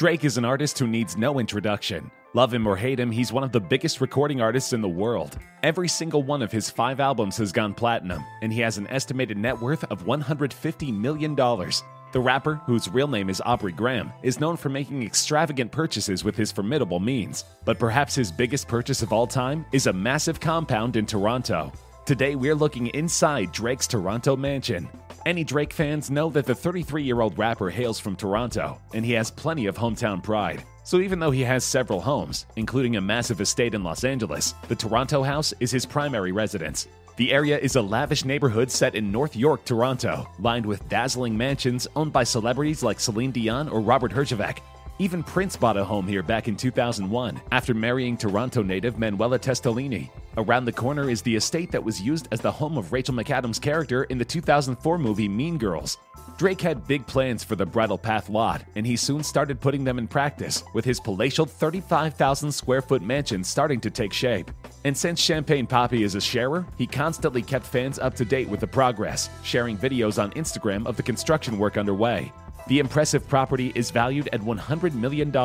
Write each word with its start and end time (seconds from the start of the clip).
Drake 0.00 0.24
is 0.24 0.38
an 0.38 0.46
artist 0.46 0.78
who 0.78 0.86
needs 0.86 1.18
no 1.18 1.38
introduction. 1.38 2.10
Love 2.32 2.54
him 2.54 2.66
or 2.66 2.74
hate 2.74 2.98
him, 2.98 3.10
he's 3.10 3.34
one 3.34 3.44
of 3.44 3.52
the 3.52 3.60
biggest 3.60 4.00
recording 4.00 4.40
artists 4.40 4.72
in 4.72 4.80
the 4.80 4.88
world. 4.88 5.36
Every 5.62 5.88
single 5.88 6.22
one 6.22 6.40
of 6.40 6.50
his 6.50 6.70
five 6.70 7.00
albums 7.00 7.36
has 7.36 7.52
gone 7.52 7.74
platinum, 7.74 8.24
and 8.40 8.50
he 8.50 8.60
has 8.60 8.78
an 8.78 8.86
estimated 8.86 9.36
net 9.36 9.60
worth 9.60 9.84
of 9.90 10.06
$150 10.06 10.98
million. 10.98 11.34
The 11.34 12.18
rapper, 12.18 12.54
whose 12.64 12.88
real 12.88 13.08
name 13.08 13.28
is 13.28 13.42
Aubrey 13.44 13.72
Graham, 13.72 14.10
is 14.22 14.40
known 14.40 14.56
for 14.56 14.70
making 14.70 15.02
extravagant 15.02 15.70
purchases 15.70 16.24
with 16.24 16.34
his 16.34 16.50
formidable 16.50 16.98
means. 16.98 17.44
But 17.66 17.78
perhaps 17.78 18.14
his 18.14 18.32
biggest 18.32 18.68
purchase 18.68 19.02
of 19.02 19.12
all 19.12 19.26
time 19.26 19.66
is 19.70 19.86
a 19.86 19.92
massive 19.92 20.40
compound 20.40 20.96
in 20.96 21.04
Toronto. 21.04 21.74
Today, 22.06 22.36
we're 22.36 22.54
looking 22.54 22.86
inside 22.86 23.52
Drake's 23.52 23.86
Toronto 23.86 24.34
mansion. 24.34 24.88
Any 25.26 25.44
Drake 25.44 25.72
fans 25.72 26.10
know 26.10 26.30
that 26.30 26.46
the 26.46 26.54
33 26.54 27.02
year 27.02 27.20
old 27.20 27.36
rapper 27.36 27.68
hails 27.68 28.00
from 28.00 28.16
Toronto, 28.16 28.80
and 28.94 29.04
he 29.04 29.12
has 29.12 29.30
plenty 29.30 29.66
of 29.66 29.76
hometown 29.76 30.22
pride. 30.22 30.64
So 30.82 31.00
even 31.00 31.18
though 31.18 31.30
he 31.30 31.42
has 31.42 31.62
several 31.62 32.00
homes, 32.00 32.46
including 32.56 32.96
a 32.96 33.00
massive 33.00 33.40
estate 33.40 33.74
in 33.74 33.84
Los 33.84 34.02
Angeles, 34.04 34.54
the 34.68 34.74
Toronto 34.74 35.22
house 35.22 35.52
is 35.60 35.70
his 35.70 35.84
primary 35.84 36.32
residence. 36.32 36.88
The 37.16 37.32
area 37.32 37.58
is 37.58 37.76
a 37.76 37.82
lavish 37.82 38.24
neighborhood 38.24 38.70
set 38.70 38.94
in 38.94 39.12
North 39.12 39.36
York, 39.36 39.64
Toronto, 39.66 40.26
lined 40.38 40.64
with 40.64 40.88
dazzling 40.88 41.36
mansions 41.36 41.86
owned 41.96 42.14
by 42.14 42.24
celebrities 42.24 42.82
like 42.82 42.98
Celine 42.98 43.30
Dion 43.30 43.68
or 43.68 43.80
Robert 43.80 44.12
Herjavec, 44.12 44.60
even 45.00 45.22
Prince 45.22 45.56
bought 45.56 45.78
a 45.78 45.84
home 45.84 46.06
here 46.06 46.22
back 46.22 46.46
in 46.46 46.56
2001 46.56 47.40
after 47.52 47.72
marrying 47.72 48.18
Toronto 48.18 48.62
native 48.62 48.98
Manuela 48.98 49.38
Testolini. 49.38 50.10
Around 50.36 50.64
the 50.64 50.72
corner 50.72 51.10
is 51.10 51.22
the 51.22 51.34
estate 51.34 51.72
that 51.72 51.82
was 51.82 52.00
used 52.00 52.28
as 52.30 52.40
the 52.40 52.52
home 52.52 52.78
of 52.78 52.92
Rachel 52.92 53.14
McAdams' 53.14 53.60
character 53.60 54.04
in 54.04 54.18
the 54.18 54.24
2004 54.24 54.96
movie 54.96 55.28
Mean 55.28 55.58
Girls. 55.58 55.98
Drake 56.38 56.60
had 56.60 56.86
big 56.86 57.06
plans 57.06 57.42
for 57.42 57.56
the 57.56 57.66
Bridle 57.66 57.98
Path 57.98 58.30
lot, 58.30 58.62
and 58.76 58.86
he 58.86 58.96
soon 58.96 59.22
started 59.24 59.60
putting 59.60 59.82
them 59.82 59.98
in 59.98 60.06
practice, 60.06 60.62
with 60.72 60.84
his 60.84 61.00
palatial 61.00 61.44
35,000 61.44 62.52
square 62.52 62.80
foot 62.80 63.02
mansion 63.02 63.42
starting 63.42 63.80
to 63.80 63.90
take 63.90 64.12
shape. 64.12 64.50
And 64.84 64.96
since 64.96 65.20
Champagne 65.20 65.66
Papi 65.66 66.02
is 66.02 66.14
a 66.14 66.20
sharer, 66.20 66.64
he 66.78 66.86
constantly 66.86 67.42
kept 67.42 67.66
fans 67.66 67.98
up 67.98 68.14
to 68.14 68.24
date 68.24 68.48
with 68.48 68.60
the 68.60 68.66
progress, 68.66 69.28
sharing 69.42 69.76
videos 69.76 70.22
on 70.22 70.30
Instagram 70.30 70.86
of 70.86 70.96
the 70.96 71.02
construction 71.02 71.58
work 71.58 71.76
underway. 71.76 72.32
The 72.68 72.78
impressive 72.78 73.26
property 73.26 73.72
is 73.74 73.90
valued 73.90 74.28
at 74.32 74.40
$100 74.40 74.94
million 74.94 75.36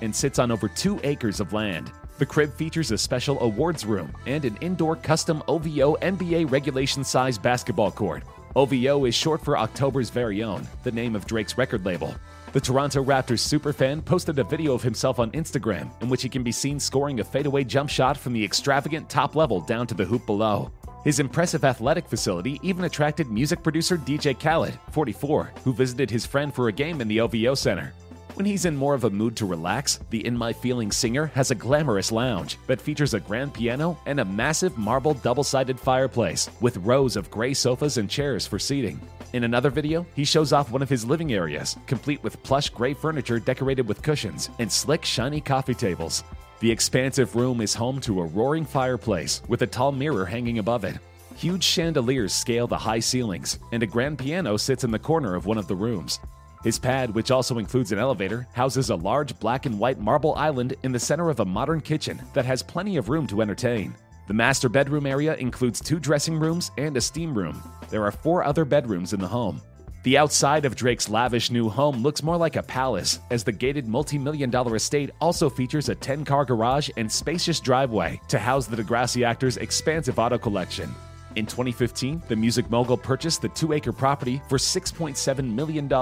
and 0.00 0.16
sits 0.16 0.38
on 0.38 0.50
over 0.50 0.66
two 0.66 0.98
acres 1.04 1.38
of 1.38 1.52
land. 1.52 1.92
The 2.20 2.26
crib 2.26 2.52
features 2.52 2.90
a 2.90 2.98
special 2.98 3.40
awards 3.40 3.86
room 3.86 4.14
and 4.26 4.44
an 4.44 4.58
indoor 4.60 4.94
custom 4.94 5.42
OVO 5.48 5.96
NBA 6.02 6.50
regulation 6.50 7.02
size 7.02 7.38
basketball 7.38 7.90
court. 7.90 8.24
OVO 8.54 9.06
is 9.06 9.14
short 9.14 9.42
for 9.42 9.56
October's 9.56 10.10
Very 10.10 10.42
Own, 10.42 10.68
the 10.82 10.92
name 10.92 11.16
of 11.16 11.24
Drake's 11.24 11.56
record 11.56 11.86
label. 11.86 12.14
The 12.52 12.60
Toronto 12.60 13.02
Raptors 13.02 13.40
superfan 13.40 14.04
posted 14.04 14.38
a 14.38 14.44
video 14.44 14.74
of 14.74 14.82
himself 14.82 15.18
on 15.18 15.30
Instagram 15.30 15.88
in 16.02 16.10
which 16.10 16.22
he 16.22 16.28
can 16.28 16.42
be 16.42 16.52
seen 16.52 16.78
scoring 16.78 17.20
a 17.20 17.24
fadeaway 17.24 17.64
jump 17.64 17.88
shot 17.88 18.18
from 18.18 18.34
the 18.34 18.44
extravagant 18.44 19.08
top 19.08 19.34
level 19.34 19.62
down 19.62 19.86
to 19.86 19.94
the 19.94 20.04
hoop 20.04 20.26
below. 20.26 20.70
His 21.04 21.20
impressive 21.20 21.64
athletic 21.64 22.06
facility 22.06 22.60
even 22.62 22.84
attracted 22.84 23.30
music 23.30 23.62
producer 23.62 23.96
DJ 23.96 24.38
Khaled, 24.38 24.78
44, 24.90 25.52
who 25.64 25.72
visited 25.72 26.10
his 26.10 26.26
friend 26.26 26.54
for 26.54 26.68
a 26.68 26.72
game 26.72 27.00
in 27.00 27.08
the 27.08 27.20
OVO 27.20 27.54
Center. 27.54 27.94
When 28.40 28.46
he's 28.46 28.64
in 28.64 28.74
more 28.74 28.94
of 28.94 29.04
a 29.04 29.10
mood 29.10 29.36
to 29.36 29.44
relax, 29.44 30.00
the 30.08 30.24
In 30.24 30.34
My 30.34 30.50
Feelings 30.50 30.96
singer 30.96 31.26
has 31.34 31.50
a 31.50 31.54
glamorous 31.54 32.10
lounge 32.10 32.56
that 32.68 32.80
features 32.80 33.12
a 33.12 33.20
grand 33.20 33.52
piano 33.52 33.98
and 34.06 34.18
a 34.18 34.24
massive 34.24 34.78
marble 34.78 35.12
double 35.12 35.44
sided 35.44 35.78
fireplace 35.78 36.48
with 36.62 36.78
rows 36.78 37.16
of 37.16 37.30
gray 37.30 37.52
sofas 37.52 37.98
and 37.98 38.08
chairs 38.08 38.46
for 38.46 38.58
seating. 38.58 38.98
In 39.34 39.44
another 39.44 39.68
video, 39.68 40.06
he 40.14 40.24
shows 40.24 40.54
off 40.54 40.72
one 40.72 40.80
of 40.80 40.88
his 40.88 41.04
living 41.04 41.34
areas, 41.34 41.76
complete 41.86 42.24
with 42.24 42.42
plush 42.42 42.70
gray 42.70 42.94
furniture 42.94 43.38
decorated 43.38 43.86
with 43.86 44.00
cushions 44.00 44.48
and 44.58 44.72
slick, 44.72 45.04
shiny 45.04 45.42
coffee 45.42 45.74
tables. 45.74 46.24
The 46.60 46.70
expansive 46.70 47.36
room 47.36 47.60
is 47.60 47.74
home 47.74 48.00
to 48.00 48.22
a 48.22 48.24
roaring 48.24 48.64
fireplace 48.64 49.42
with 49.48 49.60
a 49.60 49.66
tall 49.66 49.92
mirror 49.92 50.24
hanging 50.24 50.60
above 50.60 50.84
it. 50.84 50.96
Huge 51.36 51.62
chandeliers 51.62 52.32
scale 52.32 52.66
the 52.66 52.78
high 52.78 53.00
ceilings, 53.00 53.58
and 53.72 53.82
a 53.82 53.86
grand 53.86 54.18
piano 54.18 54.56
sits 54.56 54.82
in 54.82 54.90
the 54.90 54.98
corner 54.98 55.34
of 55.34 55.44
one 55.44 55.58
of 55.58 55.68
the 55.68 55.76
rooms. 55.76 56.20
His 56.62 56.78
pad, 56.78 57.14
which 57.14 57.30
also 57.30 57.58
includes 57.58 57.90
an 57.90 57.98
elevator, 57.98 58.46
houses 58.52 58.90
a 58.90 58.96
large 58.96 59.38
black 59.38 59.64
and 59.64 59.78
white 59.78 59.98
marble 59.98 60.34
island 60.34 60.74
in 60.82 60.92
the 60.92 60.98
center 60.98 61.30
of 61.30 61.40
a 61.40 61.44
modern 61.44 61.80
kitchen 61.80 62.20
that 62.34 62.44
has 62.44 62.62
plenty 62.62 62.98
of 62.98 63.08
room 63.08 63.26
to 63.28 63.40
entertain. 63.40 63.94
The 64.28 64.34
master 64.34 64.68
bedroom 64.68 65.06
area 65.06 65.34
includes 65.36 65.80
two 65.80 65.98
dressing 65.98 66.38
rooms 66.38 66.70
and 66.76 66.96
a 66.96 67.00
steam 67.00 67.36
room. 67.36 67.62
There 67.88 68.04
are 68.04 68.12
four 68.12 68.44
other 68.44 68.64
bedrooms 68.64 69.12
in 69.14 69.20
the 69.20 69.26
home. 69.26 69.62
The 70.02 70.16
outside 70.16 70.64
of 70.64 70.76
Drake's 70.76 71.08
lavish 71.08 71.50
new 71.50 71.68
home 71.68 72.02
looks 72.02 72.22
more 72.22 72.36
like 72.36 72.56
a 72.56 72.62
palace, 72.62 73.18
as 73.30 73.42
the 73.42 73.52
gated 73.52 73.86
multi 73.86 74.18
million 74.18 74.48
dollar 74.48 74.76
estate 74.76 75.10
also 75.20 75.50
features 75.50 75.88
a 75.88 75.94
10 75.94 76.24
car 76.24 76.44
garage 76.44 76.90
and 76.96 77.10
spacious 77.10 77.58
driveway 77.58 78.20
to 78.28 78.38
house 78.38 78.66
the 78.66 78.82
Degrassi 78.82 79.26
actor's 79.26 79.56
expansive 79.56 80.18
auto 80.18 80.38
collection. 80.38 80.94
In 81.36 81.46
2015, 81.46 82.22
the 82.26 82.34
music 82.34 82.68
mogul 82.70 82.96
purchased 82.96 83.40
the 83.40 83.48
two 83.50 83.72
acre 83.72 83.92
property 83.92 84.42
for 84.48 84.58
$6.7 84.58 85.54
million 85.54 85.92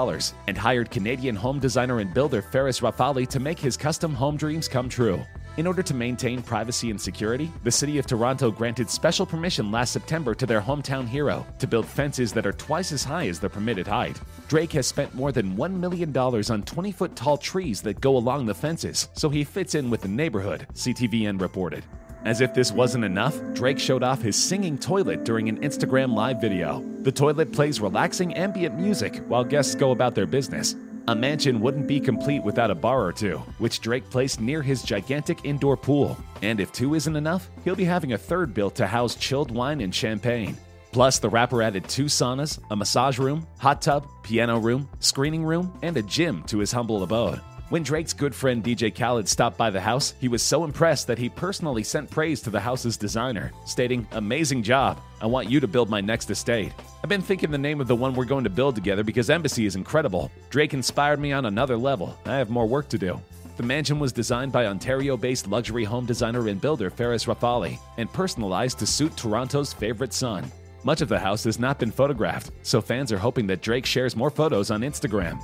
and 0.47 0.57
hired 0.57 0.89
Canadian 0.89 1.35
home 1.35 1.59
designer 1.59 1.99
and 1.99 2.11
builder 2.11 2.41
Ferris 2.41 2.79
Rafauli 2.79 3.27
to 3.27 3.39
make 3.39 3.59
his 3.59 3.77
custom 3.77 4.11
home 4.11 4.37
dreams 4.37 4.67
come 4.67 4.89
true. 4.89 5.21
In 5.57 5.67
order 5.67 5.83
to 5.83 5.93
maintain 5.93 6.41
privacy 6.41 6.89
and 6.89 6.99
security, 6.99 7.51
the 7.63 7.71
City 7.71 7.99
of 7.99 8.07
Toronto 8.07 8.49
granted 8.49 8.89
special 8.89 9.25
permission 9.25 9.71
last 9.71 9.91
September 9.91 10.33
to 10.33 10.47
their 10.47 10.61
hometown 10.61 11.07
hero 11.07 11.45
to 11.59 11.67
build 11.67 11.85
fences 11.85 12.33
that 12.33 12.47
are 12.47 12.53
twice 12.53 12.91
as 12.91 13.03
high 13.03 13.27
as 13.27 13.39
the 13.39 13.49
permitted 13.49 13.85
height. 13.85 14.19
Drake 14.47 14.71
has 14.71 14.87
spent 14.87 15.13
more 15.13 15.31
than 15.31 15.55
$1 15.55 15.73
million 15.73 16.15
on 16.17 16.63
20 16.63 16.91
foot 16.91 17.15
tall 17.15 17.37
trees 17.37 17.81
that 17.83 18.01
go 18.01 18.17
along 18.17 18.47
the 18.47 18.55
fences, 18.55 19.09
so 19.13 19.29
he 19.29 19.43
fits 19.43 19.75
in 19.75 19.91
with 19.91 20.01
the 20.01 20.07
neighborhood, 20.07 20.65
CTVN 20.73 21.39
reported. 21.39 21.83
As 22.25 22.41
if 22.41 22.53
this 22.53 22.71
wasn't 22.71 23.05
enough, 23.05 23.39
Drake 23.53 23.79
showed 23.79 24.03
off 24.03 24.21
his 24.21 24.35
singing 24.35 24.77
toilet 24.77 25.23
during 25.23 25.47
an 25.47 25.59
Instagram 25.61 26.13
live 26.13 26.41
video. 26.41 26.83
The 27.01 27.11
toilet 27.11 27.53
plays 27.53 27.79
relaxing 27.79 28.33
ambient 28.33 28.77
music 28.77 29.17
while 29.27 29.43
guests 29.45 29.73
go 29.73 29.91
about 29.91 30.15
their 30.15 30.25
business. 30.25 30.75
A 31.07 31.15
mansion 31.15 31.61
wouldn't 31.61 31.87
be 31.87 31.99
complete 31.99 32.43
without 32.43 32.71
a 32.71 32.75
bar 32.75 33.03
or 33.03 33.13
two, 33.13 33.37
which 33.57 33.79
Drake 33.79 34.07
placed 34.09 34.41
near 34.41 34.61
his 34.61 34.83
gigantic 34.83 35.39
indoor 35.43 35.77
pool. 35.77 36.17
And 36.41 36.59
if 36.59 36.73
two 36.73 36.93
isn't 36.93 37.15
enough, 37.15 37.49
he'll 37.63 37.75
be 37.75 37.85
having 37.85 38.13
a 38.13 38.17
third 38.17 38.53
built 38.53 38.75
to 38.75 38.85
house 38.85 39.15
chilled 39.15 39.49
wine 39.49 39.79
and 39.79 39.95
champagne. 39.95 40.57
Plus, 40.91 41.19
the 41.19 41.29
rapper 41.29 41.61
added 41.61 41.87
two 41.87 42.05
saunas, 42.05 42.59
a 42.69 42.75
massage 42.75 43.17
room, 43.17 43.47
hot 43.59 43.81
tub, 43.81 44.07
piano 44.23 44.59
room, 44.59 44.89
screening 44.99 45.43
room, 45.43 45.71
and 45.81 45.95
a 45.97 46.01
gym 46.01 46.43
to 46.43 46.59
his 46.59 46.71
humble 46.71 47.01
abode. 47.01 47.39
When 47.69 47.83
Drake's 47.83 48.13
good 48.13 48.33
friend 48.33 48.63
DJ 48.63 48.89
Khaled 48.89 49.29
stopped 49.29 49.55
by 49.55 49.69
the 49.69 49.79
house, 49.79 50.15
he 50.19 50.27
was 50.27 50.41
so 50.41 50.63
impressed 50.63 51.05
that 51.05 51.19
he 51.19 51.29
personally 51.29 51.83
sent 51.83 52.09
praise 52.09 52.41
to 52.41 52.49
the 52.49 52.59
house's 52.59 52.97
designer, 52.97 53.51
stating, 53.63 54.07
Amazing 54.13 54.63
job. 54.63 54.99
I 55.21 55.27
want 55.27 55.51
you 55.51 55.59
to 55.59 55.67
build 55.67 55.87
my 55.87 56.01
next 56.01 56.31
estate. 56.31 56.73
I've 57.03 57.09
been 57.09 57.21
thinking 57.21 57.51
the 57.51 57.59
name 57.59 57.79
of 57.79 57.87
the 57.87 57.95
one 57.95 58.15
we're 58.15 58.25
going 58.25 58.43
to 58.43 58.49
build 58.49 58.73
together 58.73 59.03
because 59.03 59.29
Embassy 59.29 59.67
is 59.67 59.75
incredible. 59.75 60.31
Drake 60.49 60.73
inspired 60.73 61.19
me 61.19 61.31
on 61.31 61.45
another 61.45 61.77
level. 61.77 62.17
I 62.25 62.37
have 62.37 62.49
more 62.49 62.65
work 62.65 62.89
to 62.89 62.97
do. 62.97 63.21
The 63.57 63.61
mansion 63.61 63.99
was 63.99 64.11
designed 64.11 64.51
by 64.51 64.65
Ontario 64.65 65.15
based 65.15 65.45
luxury 65.45 65.83
home 65.83 66.07
designer 66.07 66.47
and 66.47 66.59
builder 66.59 66.89
Ferris 66.89 67.25
Rafauli 67.25 67.77
and 67.97 68.11
personalized 68.11 68.79
to 68.79 68.87
suit 68.87 69.15
Toronto's 69.15 69.73
favorite 69.73 70.13
son. 70.13 70.51
Much 70.83 71.01
of 71.01 71.09
the 71.09 71.19
house 71.19 71.43
has 71.43 71.59
not 71.59 71.77
been 71.77 71.91
photographed, 71.91 72.49
so 72.63 72.81
fans 72.81 73.11
are 73.11 73.19
hoping 73.19 73.45
that 73.45 73.61
Drake 73.61 73.85
shares 73.85 74.15
more 74.15 74.31
photos 74.31 74.71
on 74.71 74.81
Instagram. 74.81 75.39